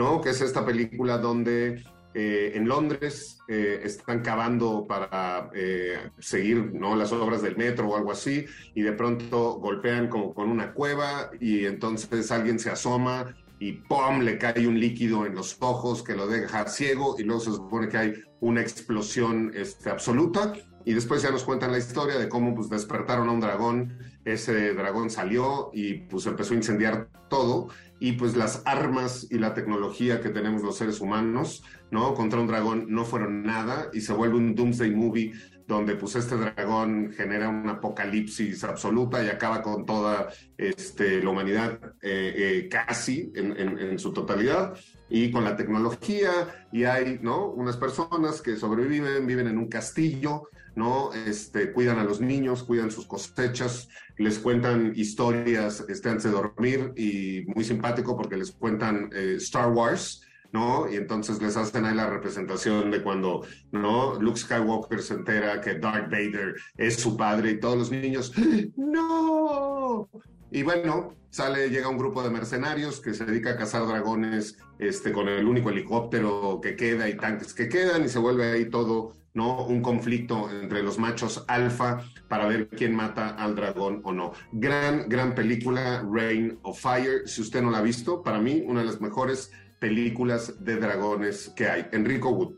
[0.00, 0.22] ¿No?
[0.22, 1.84] Que es esta película donde
[2.14, 6.96] eh, en Londres eh, están cavando para eh, seguir ¿no?
[6.96, 11.30] las obras del metro o algo así, y de pronto golpean como con una cueva
[11.38, 14.20] y entonces alguien se asoma y ¡pum!
[14.22, 17.90] le cae un líquido en los ojos que lo deja ciego y luego se supone
[17.90, 20.54] que hay una explosión este, absoluta
[20.90, 24.74] y después ya nos cuentan la historia de cómo pues despertaron a un dragón, ese
[24.74, 27.68] dragón salió y pues empezó a incendiar todo
[28.00, 32.12] y pues las armas y la tecnología que tenemos los seres humanos, ¿no?
[32.14, 35.32] Contra un dragón no fueron nada y se vuelve un Doomsday Movie
[35.68, 41.78] donde pues este dragón genera un apocalipsis absoluta y acaba con toda este, la humanidad
[42.02, 44.76] eh, eh, casi en, en, su totalidad
[45.08, 46.32] y con la tecnología
[46.72, 47.46] y hay, ¿no?
[47.46, 51.12] Unas personas que sobreviven, viven en un castillo, ¿no?
[51.12, 56.92] Este, cuidan a los niños, cuidan sus cosechas, les cuentan historias este, antes de dormir
[56.96, 60.90] y muy simpático porque les cuentan eh, Star Wars, ¿no?
[60.90, 64.20] Y entonces les hacen ahí la representación de cuando, ¿no?
[64.20, 68.32] Luke Skywalker se entera que Darth Vader es su padre y todos los niños,
[68.76, 70.08] ¡no!
[70.50, 75.12] Y bueno, sale, llega un grupo de mercenarios que se dedica a cazar dragones este,
[75.12, 79.20] con el único helicóptero que queda y tanques que quedan y se vuelve ahí todo
[79.34, 79.64] ¿no?
[79.64, 84.32] Un conflicto entre los machos alfa para ver quién mata al dragón o no.
[84.52, 87.28] Gran, gran película, Reign of Fire.
[87.28, 91.52] Si usted no la ha visto, para mí, una de las mejores películas de dragones
[91.56, 91.86] que hay.
[91.92, 92.54] Enrico Wood.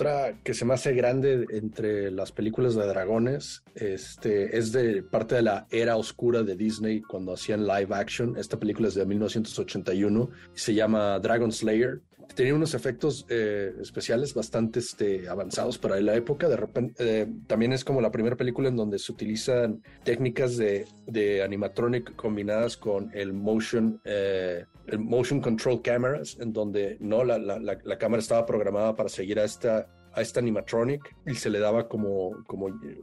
[0.00, 5.34] Otra que se me hace grande entre las películas de dragones este, es de parte
[5.34, 8.34] de la era oscura de Disney cuando hacían live action.
[8.38, 12.00] Esta película es de 1981 y se llama Dragon Slayer
[12.34, 16.48] tenía unos efectos eh, especiales bastante este, avanzados para la época.
[16.48, 20.86] De repente, eh, también es como la primera película en donde se utilizan técnicas de,
[21.44, 28.20] animatronic combinadas con el motion, eh, el motion control cameras, en donde no la, cámara
[28.20, 32.32] estaba programada para seguir a esta a este animatronic y se le daba como,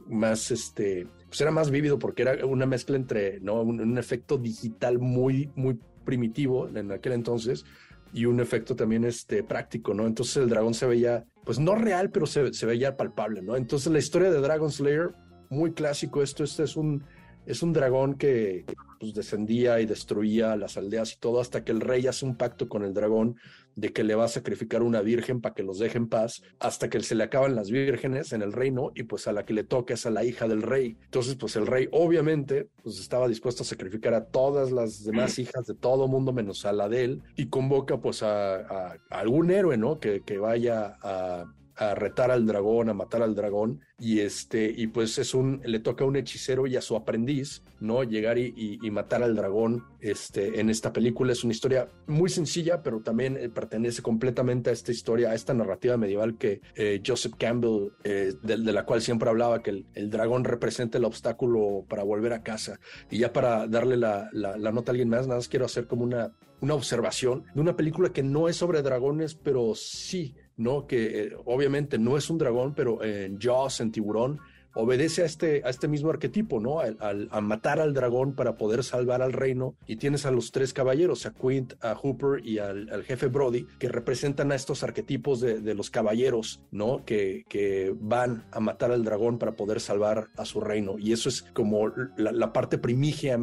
[0.08, 3.38] más, este, pues era más vívido porque era una mezcla entre.
[3.38, 7.64] Un, un efecto digital muy, muy primitivo en aquel entonces
[8.12, 10.06] y un efecto también este, práctico, ¿no?
[10.06, 13.56] Entonces el dragón se veía, pues no real, pero se, se veía palpable, ¿no?
[13.56, 15.14] Entonces la historia de Dragon Slayer,
[15.50, 17.04] muy clásico esto, este es un,
[17.46, 18.64] es un dragón que
[19.00, 22.68] pues, descendía y destruía las aldeas y todo hasta que el rey hace un pacto
[22.68, 23.36] con el dragón
[23.78, 26.90] de que le va a sacrificar una virgen para que los deje en paz, hasta
[26.90, 29.62] que se le acaban las vírgenes en el reino y pues a la que le
[29.62, 30.96] toca es a la hija del rey.
[31.04, 35.64] Entonces pues el rey obviamente pues estaba dispuesto a sacrificar a todas las demás hijas
[35.66, 39.52] de todo mundo menos a la de él y convoca pues a, a, a algún
[39.52, 40.00] héroe, ¿no?
[40.00, 41.44] Que, que vaya a
[41.78, 45.78] a retar al dragón, a matar al dragón, y este, y pues es un, le
[45.78, 48.02] toca a un hechicero y a su aprendiz, ¿no?
[48.02, 52.82] Llegar y, y, matar al dragón, este, en esta película es una historia muy sencilla,
[52.82, 57.34] pero también eh, pertenece completamente a esta historia, a esta narrativa medieval que eh, Joseph
[57.38, 62.02] Campbell, eh, de, la cual siempre hablaba, que el, el, dragón representa el obstáculo para
[62.02, 62.80] volver a casa.
[63.10, 65.86] Y ya para darle la, la, la nota a alguien más, nada más quiero hacer
[65.86, 70.86] como una, una observación de una película que no es sobre dragones, pero sí ¿no?
[70.86, 74.40] Que eh, obviamente no es un dragón, pero en Jaws, en Tiburón,
[74.74, 76.78] obedece a este, a este mismo arquetipo, ¿no?
[76.80, 79.74] Al, a matar al dragón para poder salvar al reino.
[79.86, 83.66] Y tienes a los tres caballeros, a Quint, a Hooper y al, al jefe Brody,
[83.78, 87.04] que representan a estos arquetipos de, de los caballeros, ¿no?
[87.04, 90.96] Que, que, van a matar al dragón para poder salvar a su reino.
[90.98, 93.38] Y eso es como la, parte primigia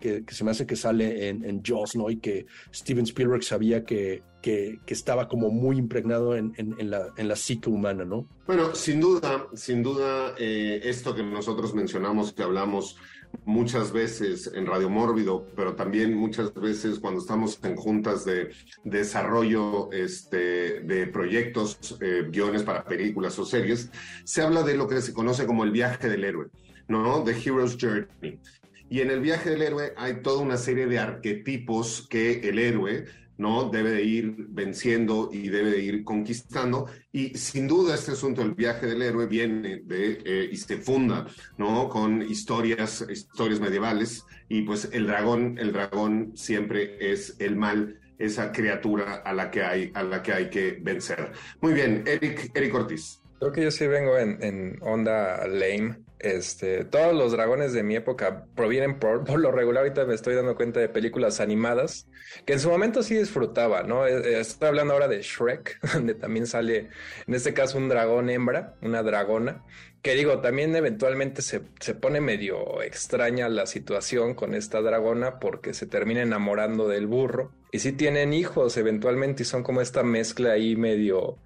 [0.00, 2.10] que, que, se me hace que sale en, en Jaws, ¿no?
[2.10, 7.36] Y que Steven Spielberg sabía que, que, estaba como muy impregnado en, la, en la
[7.36, 8.26] psique humana, ¿no?
[8.46, 12.96] Bueno, sin duda, sin duda, eh, esto que nosotros mencionamos, que hablamos
[13.44, 18.50] muchas veces en Radio Mórbido, pero también muchas veces cuando estamos en juntas de
[18.84, 23.90] desarrollo este, de proyectos, eh, guiones para películas o series,
[24.24, 26.48] se habla de lo que se conoce como el viaje del héroe,
[26.88, 27.22] ¿no?
[27.22, 28.40] The Hero's Journey.
[28.88, 33.04] Y en el viaje del héroe hay toda una serie de arquetipos que el héroe
[33.40, 33.70] ¿no?
[33.70, 36.86] Debe de ir venciendo y debe de ir conquistando.
[37.10, 41.26] Y sin duda este asunto del viaje del héroe viene de, eh, y se funda,
[41.56, 41.88] ¿no?
[41.88, 44.24] Con historias, historias medievales.
[44.50, 49.62] Y pues el dragón, el dragón siempre es el mal, esa criatura a la que
[49.62, 51.32] hay, a la que, hay que vencer.
[51.62, 53.22] Muy bien, Eric, Eric Ortiz.
[53.38, 55.96] Creo que yo sí vengo en, en onda lame.
[56.20, 59.84] Este, todos los dragones de mi época provienen por, lo regular.
[59.84, 62.08] Ahorita me estoy dando cuenta de películas animadas
[62.44, 64.06] que en su momento sí disfrutaba, ¿no?
[64.06, 66.88] Estoy hablando ahora de Shrek, donde también sale,
[67.26, 69.64] en este caso, un dragón hembra, una dragona.
[70.02, 75.74] Que digo, también eventualmente se, se pone medio extraña la situación con esta dragona porque
[75.74, 77.52] se termina enamorando del burro.
[77.72, 81.38] Y sí tienen hijos eventualmente y son como esta mezcla ahí medio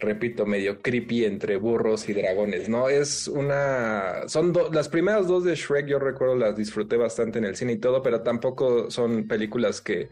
[0.00, 2.88] repito, medio creepy entre burros y dragones, ¿no?
[2.88, 4.26] Es una...
[4.26, 7.78] Son las primeras dos de Shrek, yo recuerdo, las disfruté bastante en el cine y
[7.78, 10.08] todo, pero tampoco son películas que,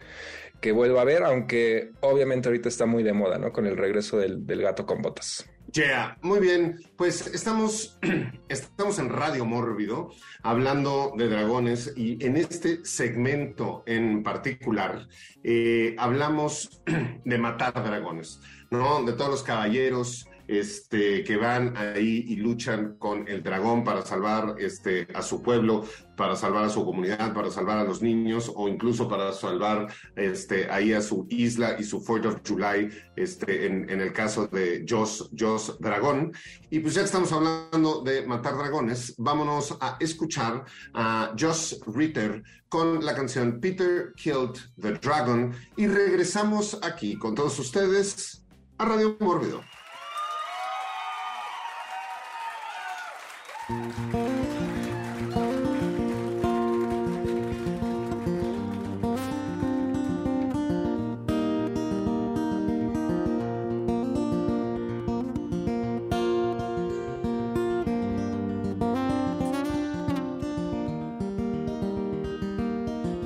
[0.61, 3.53] que vuelvo a ver, aunque obviamente ahorita está muy de moda, ¿no?
[3.53, 5.49] Con el regreso del, del gato con botas.
[5.73, 6.81] Yeah, muy bien.
[6.97, 7.99] Pues estamos,
[8.49, 10.11] estamos en Radio Mórbido
[10.43, 15.09] hablando de dragones y en este segmento en particular
[15.45, 16.83] eh, hablamos
[17.25, 18.41] de matar dragones.
[18.71, 19.03] ¿No?
[19.05, 24.57] De todos los caballeros este, que van ahí y luchan con el dragón para salvar
[24.59, 25.85] este, a su pueblo,
[26.17, 30.71] para salvar a su comunidad, para salvar a los niños o incluso para salvar este,
[30.71, 35.31] ahí a su isla y su 4th of July este, en, el caso de Joss,
[35.39, 36.33] Joss Dragón.
[36.71, 43.05] Y pues ya estamos hablando de matar dragones, vámonos a escuchar a Joss Ritter con
[43.05, 48.48] la canción Peter Killed the Dragon y regresamos aquí con todos ustedes
[48.81, 49.65] a Radio Mórbido.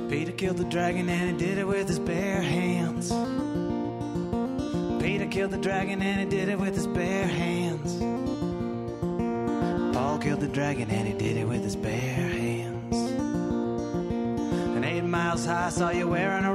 [0.09, 1.82] Peter killed the dragon and he did it with
[5.63, 7.97] dragon and he did it with his bare hands.
[9.95, 12.97] Paul killed the dragon and he did it with his bare hands.
[14.75, 16.52] And eight miles high, saw you wearing a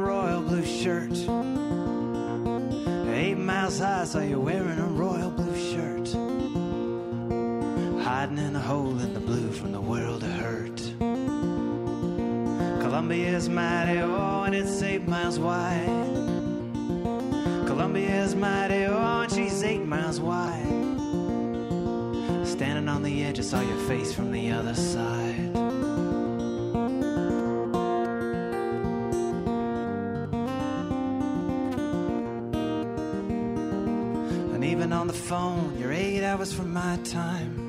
[35.29, 37.69] phone, you're eight hours from my time.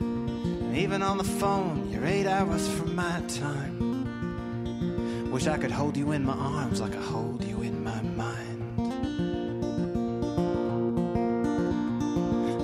[0.00, 5.30] And even on the phone, you're eight hours from my time.
[5.30, 8.76] Wish I could hold you in my arms like I hold you in my mind.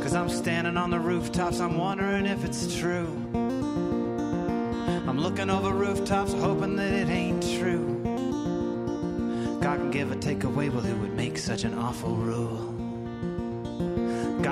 [0.03, 3.16] Cause I'm standing on the rooftops, I'm wondering if it's true.
[3.32, 8.01] I'm looking over rooftops, hoping that it ain't true.
[9.61, 12.73] God can give or take away, well, who would make such an awful rule?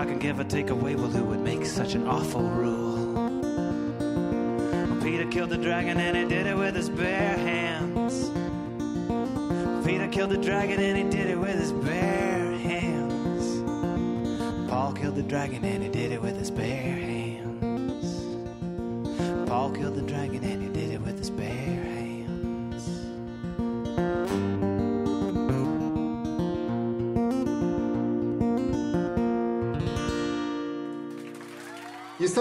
[0.02, 3.30] God can give or take away, well, who would make such an awful rule?
[5.00, 8.28] Peter killed the dragon and he did it with his bare hands.
[9.86, 13.62] Peter killed the dragon and he did it with his bare hands.
[14.68, 18.26] Paul killed the dragon and he did it with his bare hands.
[19.48, 20.68] Paul killed the dragon and he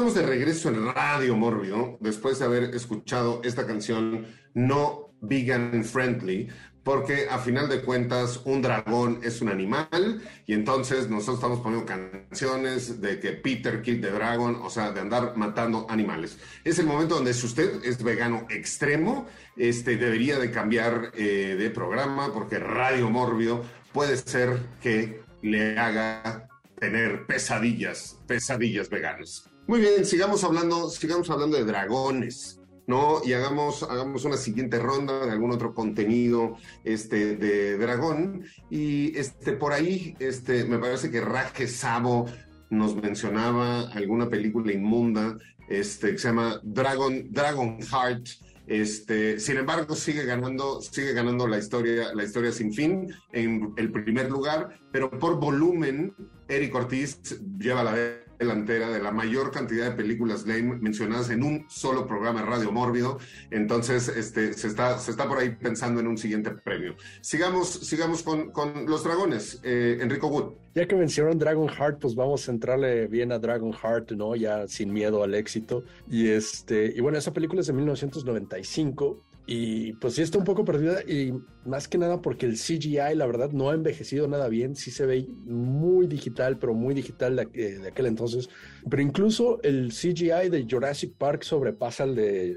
[0.02, 4.26] estamos de regreso en Radio Mórbido, después de haber escuchado esta canción
[4.56, 6.49] no vegan friendly,
[6.82, 11.86] porque a final de cuentas un dragón es un animal y entonces nosotros estamos poniendo
[11.86, 16.39] canciones de que Peter Kid the Dragon, o sea, de andar matando animales.
[16.64, 21.70] Es el momento donde si usted es vegano extremo, este debería de cambiar eh, de
[21.70, 26.49] programa porque Radio Mórbido puede ser que le haga
[26.80, 29.51] tener pesadillas, pesadillas veganas.
[29.68, 32.57] Muy bien, sigamos hablando, sigamos hablando de dragones.
[32.88, 33.22] ¿no?
[33.24, 38.43] Y hagamos, hagamos una siguiente ronda de algún otro contenido este, de dragón.
[38.70, 42.26] Y este, por ahí, este, me parece que Raje Sabo
[42.70, 45.38] nos mencionaba alguna película inmunda
[45.70, 48.28] este, que se llama Dragon, Dragon Heart.
[48.68, 53.91] Este, sin embargo, sigue ganando, sigue ganando la historia, la historia sin fin en el
[53.91, 56.14] primer lugar, pero por volumen,
[56.47, 57.20] Eric Ortiz
[57.57, 57.93] lleva la
[58.42, 62.72] delantera de la mayor cantidad de películas lame mencionadas en un solo programa de Radio
[62.72, 63.20] Mórbido.
[63.52, 66.96] Entonces, este, se, está, se está por ahí pensando en un siguiente premio.
[67.22, 69.60] Sigamos, sigamos con, con los dragones.
[69.64, 70.54] Eh, Enrico Wood.
[70.74, 74.36] Ya que mencionaron Dragon Heart, pues vamos a entrarle bien a Dragon Heart, ¿no?
[74.36, 75.84] Ya sin miedo al éxito.
[76.10, 80.64] Y este, y bueno, esa película es de 1995 y pues sí está un poco
[80.64, 81.34] perdida y
[81.66, 85.06] más que nada porque el CGI la verdad no ha envejecido nada bien, sí se
[85.06, 88.50] ve muy digital, pero muy digital de, eh, de aquel entonces.
[88.89, 92.56] Pero incluso el CGI de Jurassic Park sobrepasa al de,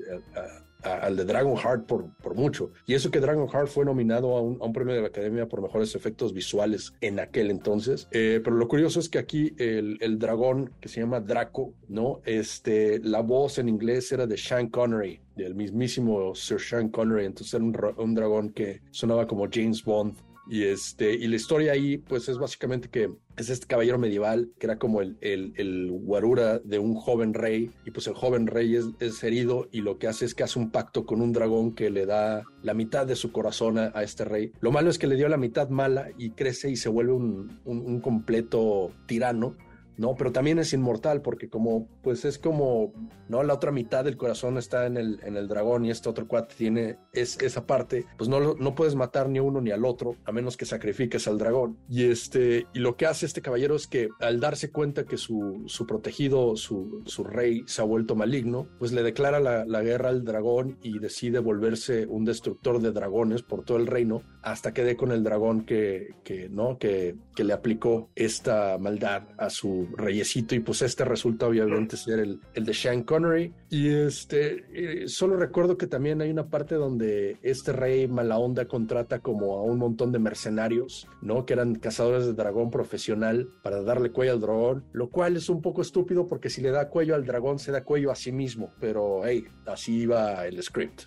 [0.85, 2.71] al de Dragon Heart por, por mucho.
[2.87, 5.49] Y eso que Dragon Heart fue nominado a un, a un premio de la Academia
[5.49, 8.09] por mejores efectos visuales en aquel entonces.
[8.11, 12.21] Eh, pero lo curioso es que aquí el, el, dragón que se llama Draco, ¿no?
[12.25, 17.55] Este, la voz en inglés era de Sean Connery del mismísimo Sir Sean Connery, entonces
[17.55, 20.15] era un, un, dragón que sonaba como James Bond.
[20.47, 24.67] Y, este, y la historia ahí, pues es básicamente que es este caballero medieval que
[24.67, 27.71] era como el, el, guarura de un joven rey.
[27.85, 30.59] Y pues el joven rey es, es, herido y lo que hace es que hace
[30.59, 34.25] un pacto con un dragón que le da la mitad de su corazón a, este
[34.25, 34.53] rey.
[34.61, 37.61] Lo malo es que le dio la mitad mala y crece y se vuelve un,
[37.65, 39.57] un completo tirano
[39.97, 40.15] ¿no?
[40.17, 42.93] Pero también es inmortal porque como, pues es como,
[43.29, 43.43] ¿no?
[43.43, 46.55] La otra mitad del corazón está en el, en el dragón y este otro cuate
[46.57, 50.33] tiene es, esa parte, pues no, no puedes matar ni uno ni al otro a
[50.33, 51.79] menos que sacrifiques al dragón.
[51.89, 55.65] Y este, y lo que hace este caballero es que al darse cuenta que su,
[55.67, 60.09] su protegido, su, su rey se ha vuelto maligno, pues le declara la, la guerra
[60.09, 64.85] al dragón y decide volverse un destructor de dragones por todo el reino hasta que
[64.85, 66.79] dé con el dragón que, que ¿no?
[66.79, 72.21] Que, que le aplicó esta maldad a su reyesito y pues este resulta obviamente ser
[72.21, 73.53] el, el de Sean Connery.
[73.71, 78.67] Y este eh, solo recuerdo que también hay una parte donde este rey mala onda
[78.67, 83.83] contrata como a un montón de mercenarios no que eran cazadores de dragón profesional para
[83.83, 87.15] darle cuello al dragón lo cual es un poco estúpido porque si le da cuello
[87.15, 91.03] al dragón se da cuello a sí mismo pero hey así iba el script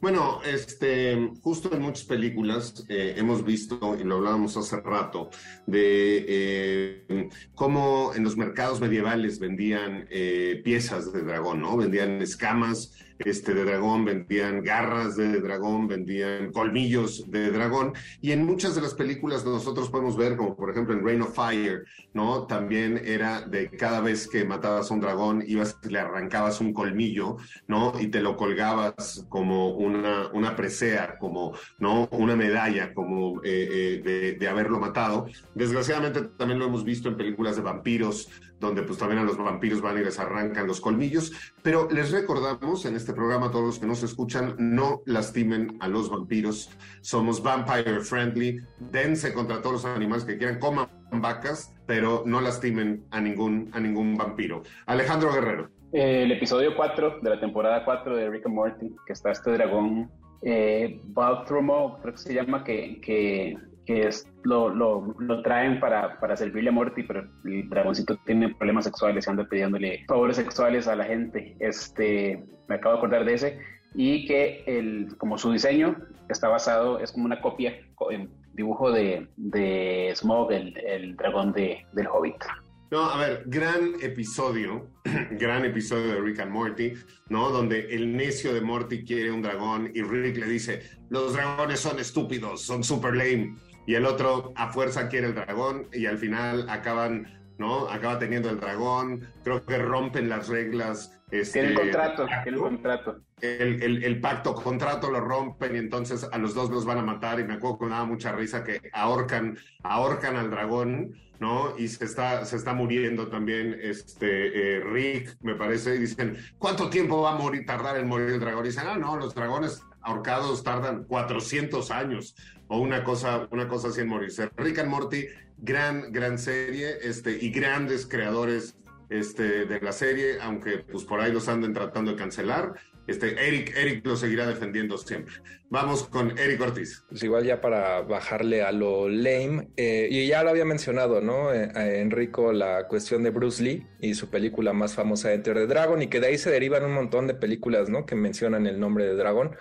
[0.00, 5.30] Bueno, este, justo en muchas películas eh, hemos visto, y lo hablábamos hace rato,
[5.66, 11.76] de eh, cómo en los mercados medievales vendían eh, piezas de dragón, ¿no?
[11.76, 17.92] Vendían escamas este, de dragón, vendían garras de dragón, vendían colmillos de dragón.
[18.20, 21.34] Y en muchas de las películas nosotros podemos ver, como por ejemplo en Rain of
[21.34, 22.46] Fire, ¿no?
[22.46, 27.36] También era de cada vez que matabas a un dragón, ibas, le arrancabas un colmillo,
[27.66, 27.92] ¿no?
[27.98, 32.08] Y te lo colgabas como una, una presea, como, ¿no?
[32.12, 35.26] Una medalla, como eh, eh, de, haberlo matado.
[35.54, 38.30] Desgraciadamente también lo hemos visto en películas de vampiros,
[38.60, 41.32] donde pues también a los vampiros van y les arrancan los colmillos,
[41.62, 45.88] pero les recordamos en este programa a todos los que nos escuchan, no lastimen a
[45.88, 52.22] los vampiros, somos vampire friendly, dense contra todos los animales que quieran, coman vacas, pero
[52.26, 54.62] no lastimen a ningún, a ningún vampiro.
[54.86, 55.70] Alejandro Guerrero.
[55.92, 60.10] el episodio 4 de la temporada 4 de Rick and Morty, que está este dragón,
[60.42, 63.56] eh, Balthromo, creo que se llama, que, que
[63.88, 68.54] que es, lo, lo, lo, traen para, para servirle a Morty, pero el dragoncito tiene
[68.54, 71.56] problemas sexuales y anda pidiéndole favores sexuales a la gente.
[71.58, 73.58] Este, me acabo de acordar de ese.
[73.94, 75.96] Y que el, como su diseño
[76.28, 77.80] está basado, es como una copia
[78.10, 82.44] en dibujo de, de Smog, el, el dragón de, del Hobbit.
[82.90, 84.86] No, a ver, gran episodio,
[85.32, 86.92] gran episodio de Rick and Morty,
[87.30, 87.48] ¿no?
[87.48, 91.98] Donde el necio de Morty quiere un dragón y Rick le dice, los dragones son
[91.98, 93.56] estúpidos, son super lame
[93.88, 97.26] y el otro a fuerza quiere el dragón y al final acaban,
[97.56, 97.88] ¿no?
[97.88, 101.18] Acaba teniendo el dragón, creo que rompen las reglas.
[101.30, 103.20] Este, tiene el contrato, el contrato.
[103.40, 107.40] El, el, pacto, contrato lo rompen y entonces a los dos los van a matar
[107.40, 111.72] y me acuerdo que me daba mucha risa que ahorcan, ahorcan al dragón, ¿no?
[111.78, 116.90] Y se está, se está muriendo también este eh, Rick, me parece, y dicen, ¿cuánto
[116.90, 118.66] tiempo va a morir, tardar en morir el dragón?
[118.66, 122.34] Y dicen, ah, no, los dragones ahorcados tardan 400 años
[122.68, 124.50] o una cosa, una cosa en morirse.
[124.56, 125.26] Rick and Morty,
[125.58, 128.76] gran, gran serie, este, y grandes creadores
[129.10, 132.74] este, de la serie, aunque pues por ahí los anden tratando de cancelar.
[133.06, 135.36] Este, Eric, Eric lo seguirá defendiendo siempre.
[135.70, 137.04] Vamos con Eric Ortiz.
[137.08, 141.50] Pues igual ya para bajarle a lo lame, eh, y ya lo había mencionado, ¿no?
[141.54, 146.02] Eh, Enrico, la cuestión de Bruce Lee y su película más famosa, Enter the Dragon,
[146.02, 148.04] y que de ahí se derivan un montón de películas, ¿no?
[148.04, 149.56] Que mencionan el nombre de Dragón.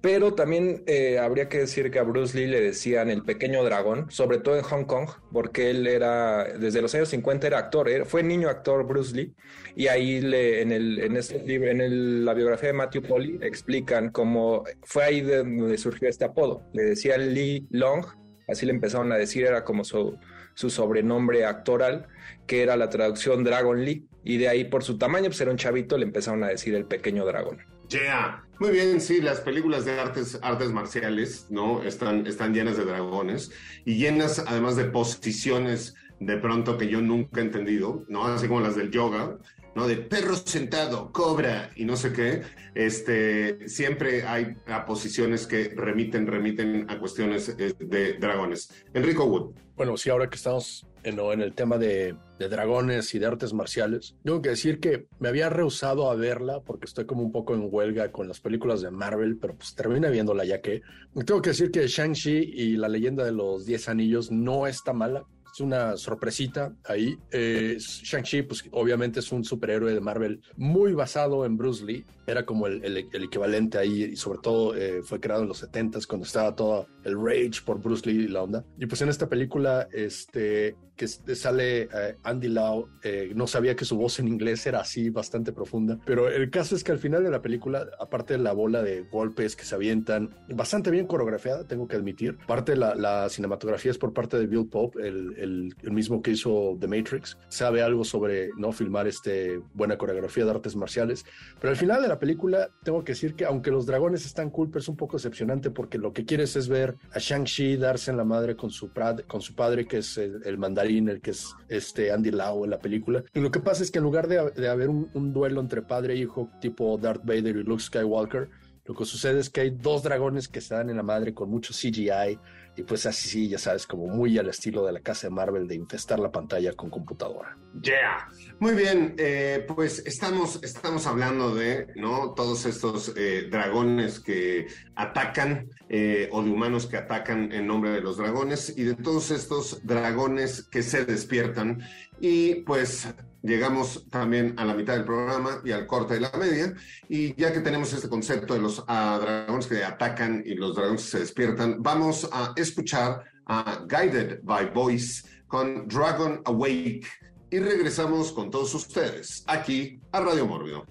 [0.00, 4.08] Pero también eh, habría que decir que a Bruce Lee le decían el pequeño dragón,
[4.10, 8.22] sobre todo en Hong Kong, porque él era, desde los años 50 era actor, fue
[8.22, 9.34] niño actor Bruce Lee,
[9.74, 16.08] y ahí en la biografía de Matthew Polly explican cómo fue ahí de donde surgió
[16.08, 16.62] este apodo.
[16.72, 18.06] Le decían Lee Long,
[18.46, 20.16] así le empezaron a decir, era como su,
[20.54, 22.06] su sobrenombre actoral,
[22.46, 25.56] que era la traducción Dragon Lee, y de ahí por su tamaño, pues era un
[25.56, 27.77] chavito, le empezaron a decir el pequeño dragón.
[27.88, 28.44] Yeah.
[28.60, 31.82] Muy bien, sí, las películas de artes, artes marciales, ¿no?
[31.82, 33.52] Están, están llenas de dragones
[33.84, 38.24] y llenas además de posiciones de pronto que yo nunca he entendido, ¿no?
[38.24, 39.38] Así como las del yoga,
[39.74, 39.86] ¿no?
[39.86, 42.42] De perro sentado, cobra y no sé qué.
[42.74, 44.56] Este, siempre hay
[44.86, 48.70] posiciones que remiten, remiten a cuestiones eh, de dragones.
[48.94, 49.54] Enrico Wood.
[49.76, 54.42] Bueno, sí, ahora que estamos en, el tema de, dragones y de artes marciales, tengo
[54.42, 58.10] que decir que me había rehusado a verla porque estoy como un poco en huelga
[58.10, 60.82] con las películas de Marvel, pero pues terminé viéndola ya que.
[61.24, 65.24] Tengo que decir que Shang-Chi y la leyenda de los Diez Anillos no está mala
[65.60, 67.16] una sorpresita ahí.
[67.30, 72.04] Eh, Shang-Chi, pues obviamente es un superhéroe de Marvel muy basado en Bruce Lee.
[72.28, 76.06] Era como el, el, equivalente ahí y sobre todo eh, fue creado en los 70s
[76.06, 78.64] cuando estaba todo el rage por Bruce Lee y la onda.
[78.78, 82.88] Y pues en esta película, este, que sale eh, Andy Lau,
[83.34, 85.98] no sabía que su voz en inglés era así, bastante profunda.
[86.04, 89.02] Pero el caso es que al final de la película, aparte de la bola de
[89.02, 92.36] golpes que se avientan, bastante bien coreografiada, tengo que admitir.
[92.46, 96.32] Parte de la, la cinematografía es por parte de Bill Pope, el el, mismo que
[96.32, 101.24] hizo The Matrix, sabe algo sobre no filmar este buena coreografía de artes marciales,
[101.60, 104.68] pero al final de la película tengo que decir que aunque los dragones están cool,
[104.68, 108.16] pero es un poco decepcionante porque lo que quieres es ver a Shang-Chi darse en
[108.16, 108.90] la madre con su,
[109.26, 112.78] con su padre, que es el, mandarín, el que es este Andy Lau en la
[112.78, 113.24] película.
[113.34, 116.14] Y lo que pasa es que en lugar de, haber un, un duelo entre padre
[116.14, 118.48] e hijo, tipo Darth Vader y Luke Skywalker,
[118.88, 121.50] lo que sucede es que hay dos dragones que se dan en la madre con
[121.50, 122.38] mucho CGI,
[122.78, 125.66] y pues así, sí, ya sabes, como muy al estilo de la casa de Marvel
[125.66, 127.58] de infestar la pantalla con computadora.
[127.82, 128.28] Yeah.
[128.60, 132.34] Muy bien, eh, pues estamos, estamos hablando de ¿no?
[132.34, 138.00] todos estos eh, dragones que atacan eh, o de humanos que atacan en nombre de
[138.00, 141.82] los dragones y de todos estos dragones que se despiertan.
[142.20, 143.08] Y pues
[143.48, 146.74] llegamos también a la mitad del programa y al corte de la media.
[147.08, 151.04] Y ya que tenemos este concepto de los ah, dragones que atacan y los dragones
[151.04, 157.06] que se despiertan, vamos a escuchar a Guided by Voice con Dragon Awake
[157.50, 160.84] y regresamos con todos ustedes aquí a Radio Mórbido.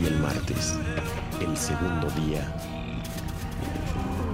[0.00, 0.78] Y el martes,
[1.40, 2.46] el segundo día,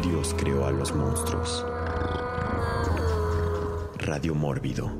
[0.02, 1.66] Dios creó a los monstruos.
[3.98, 4.90] Radio Mórbido.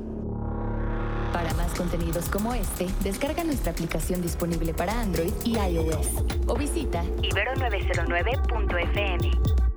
[1.31, 7.03] Para más contenidos como este, descarga nuestra aplicación disponible para Android y iOS o visita
[7.03, 9.68] Ibero909.fm.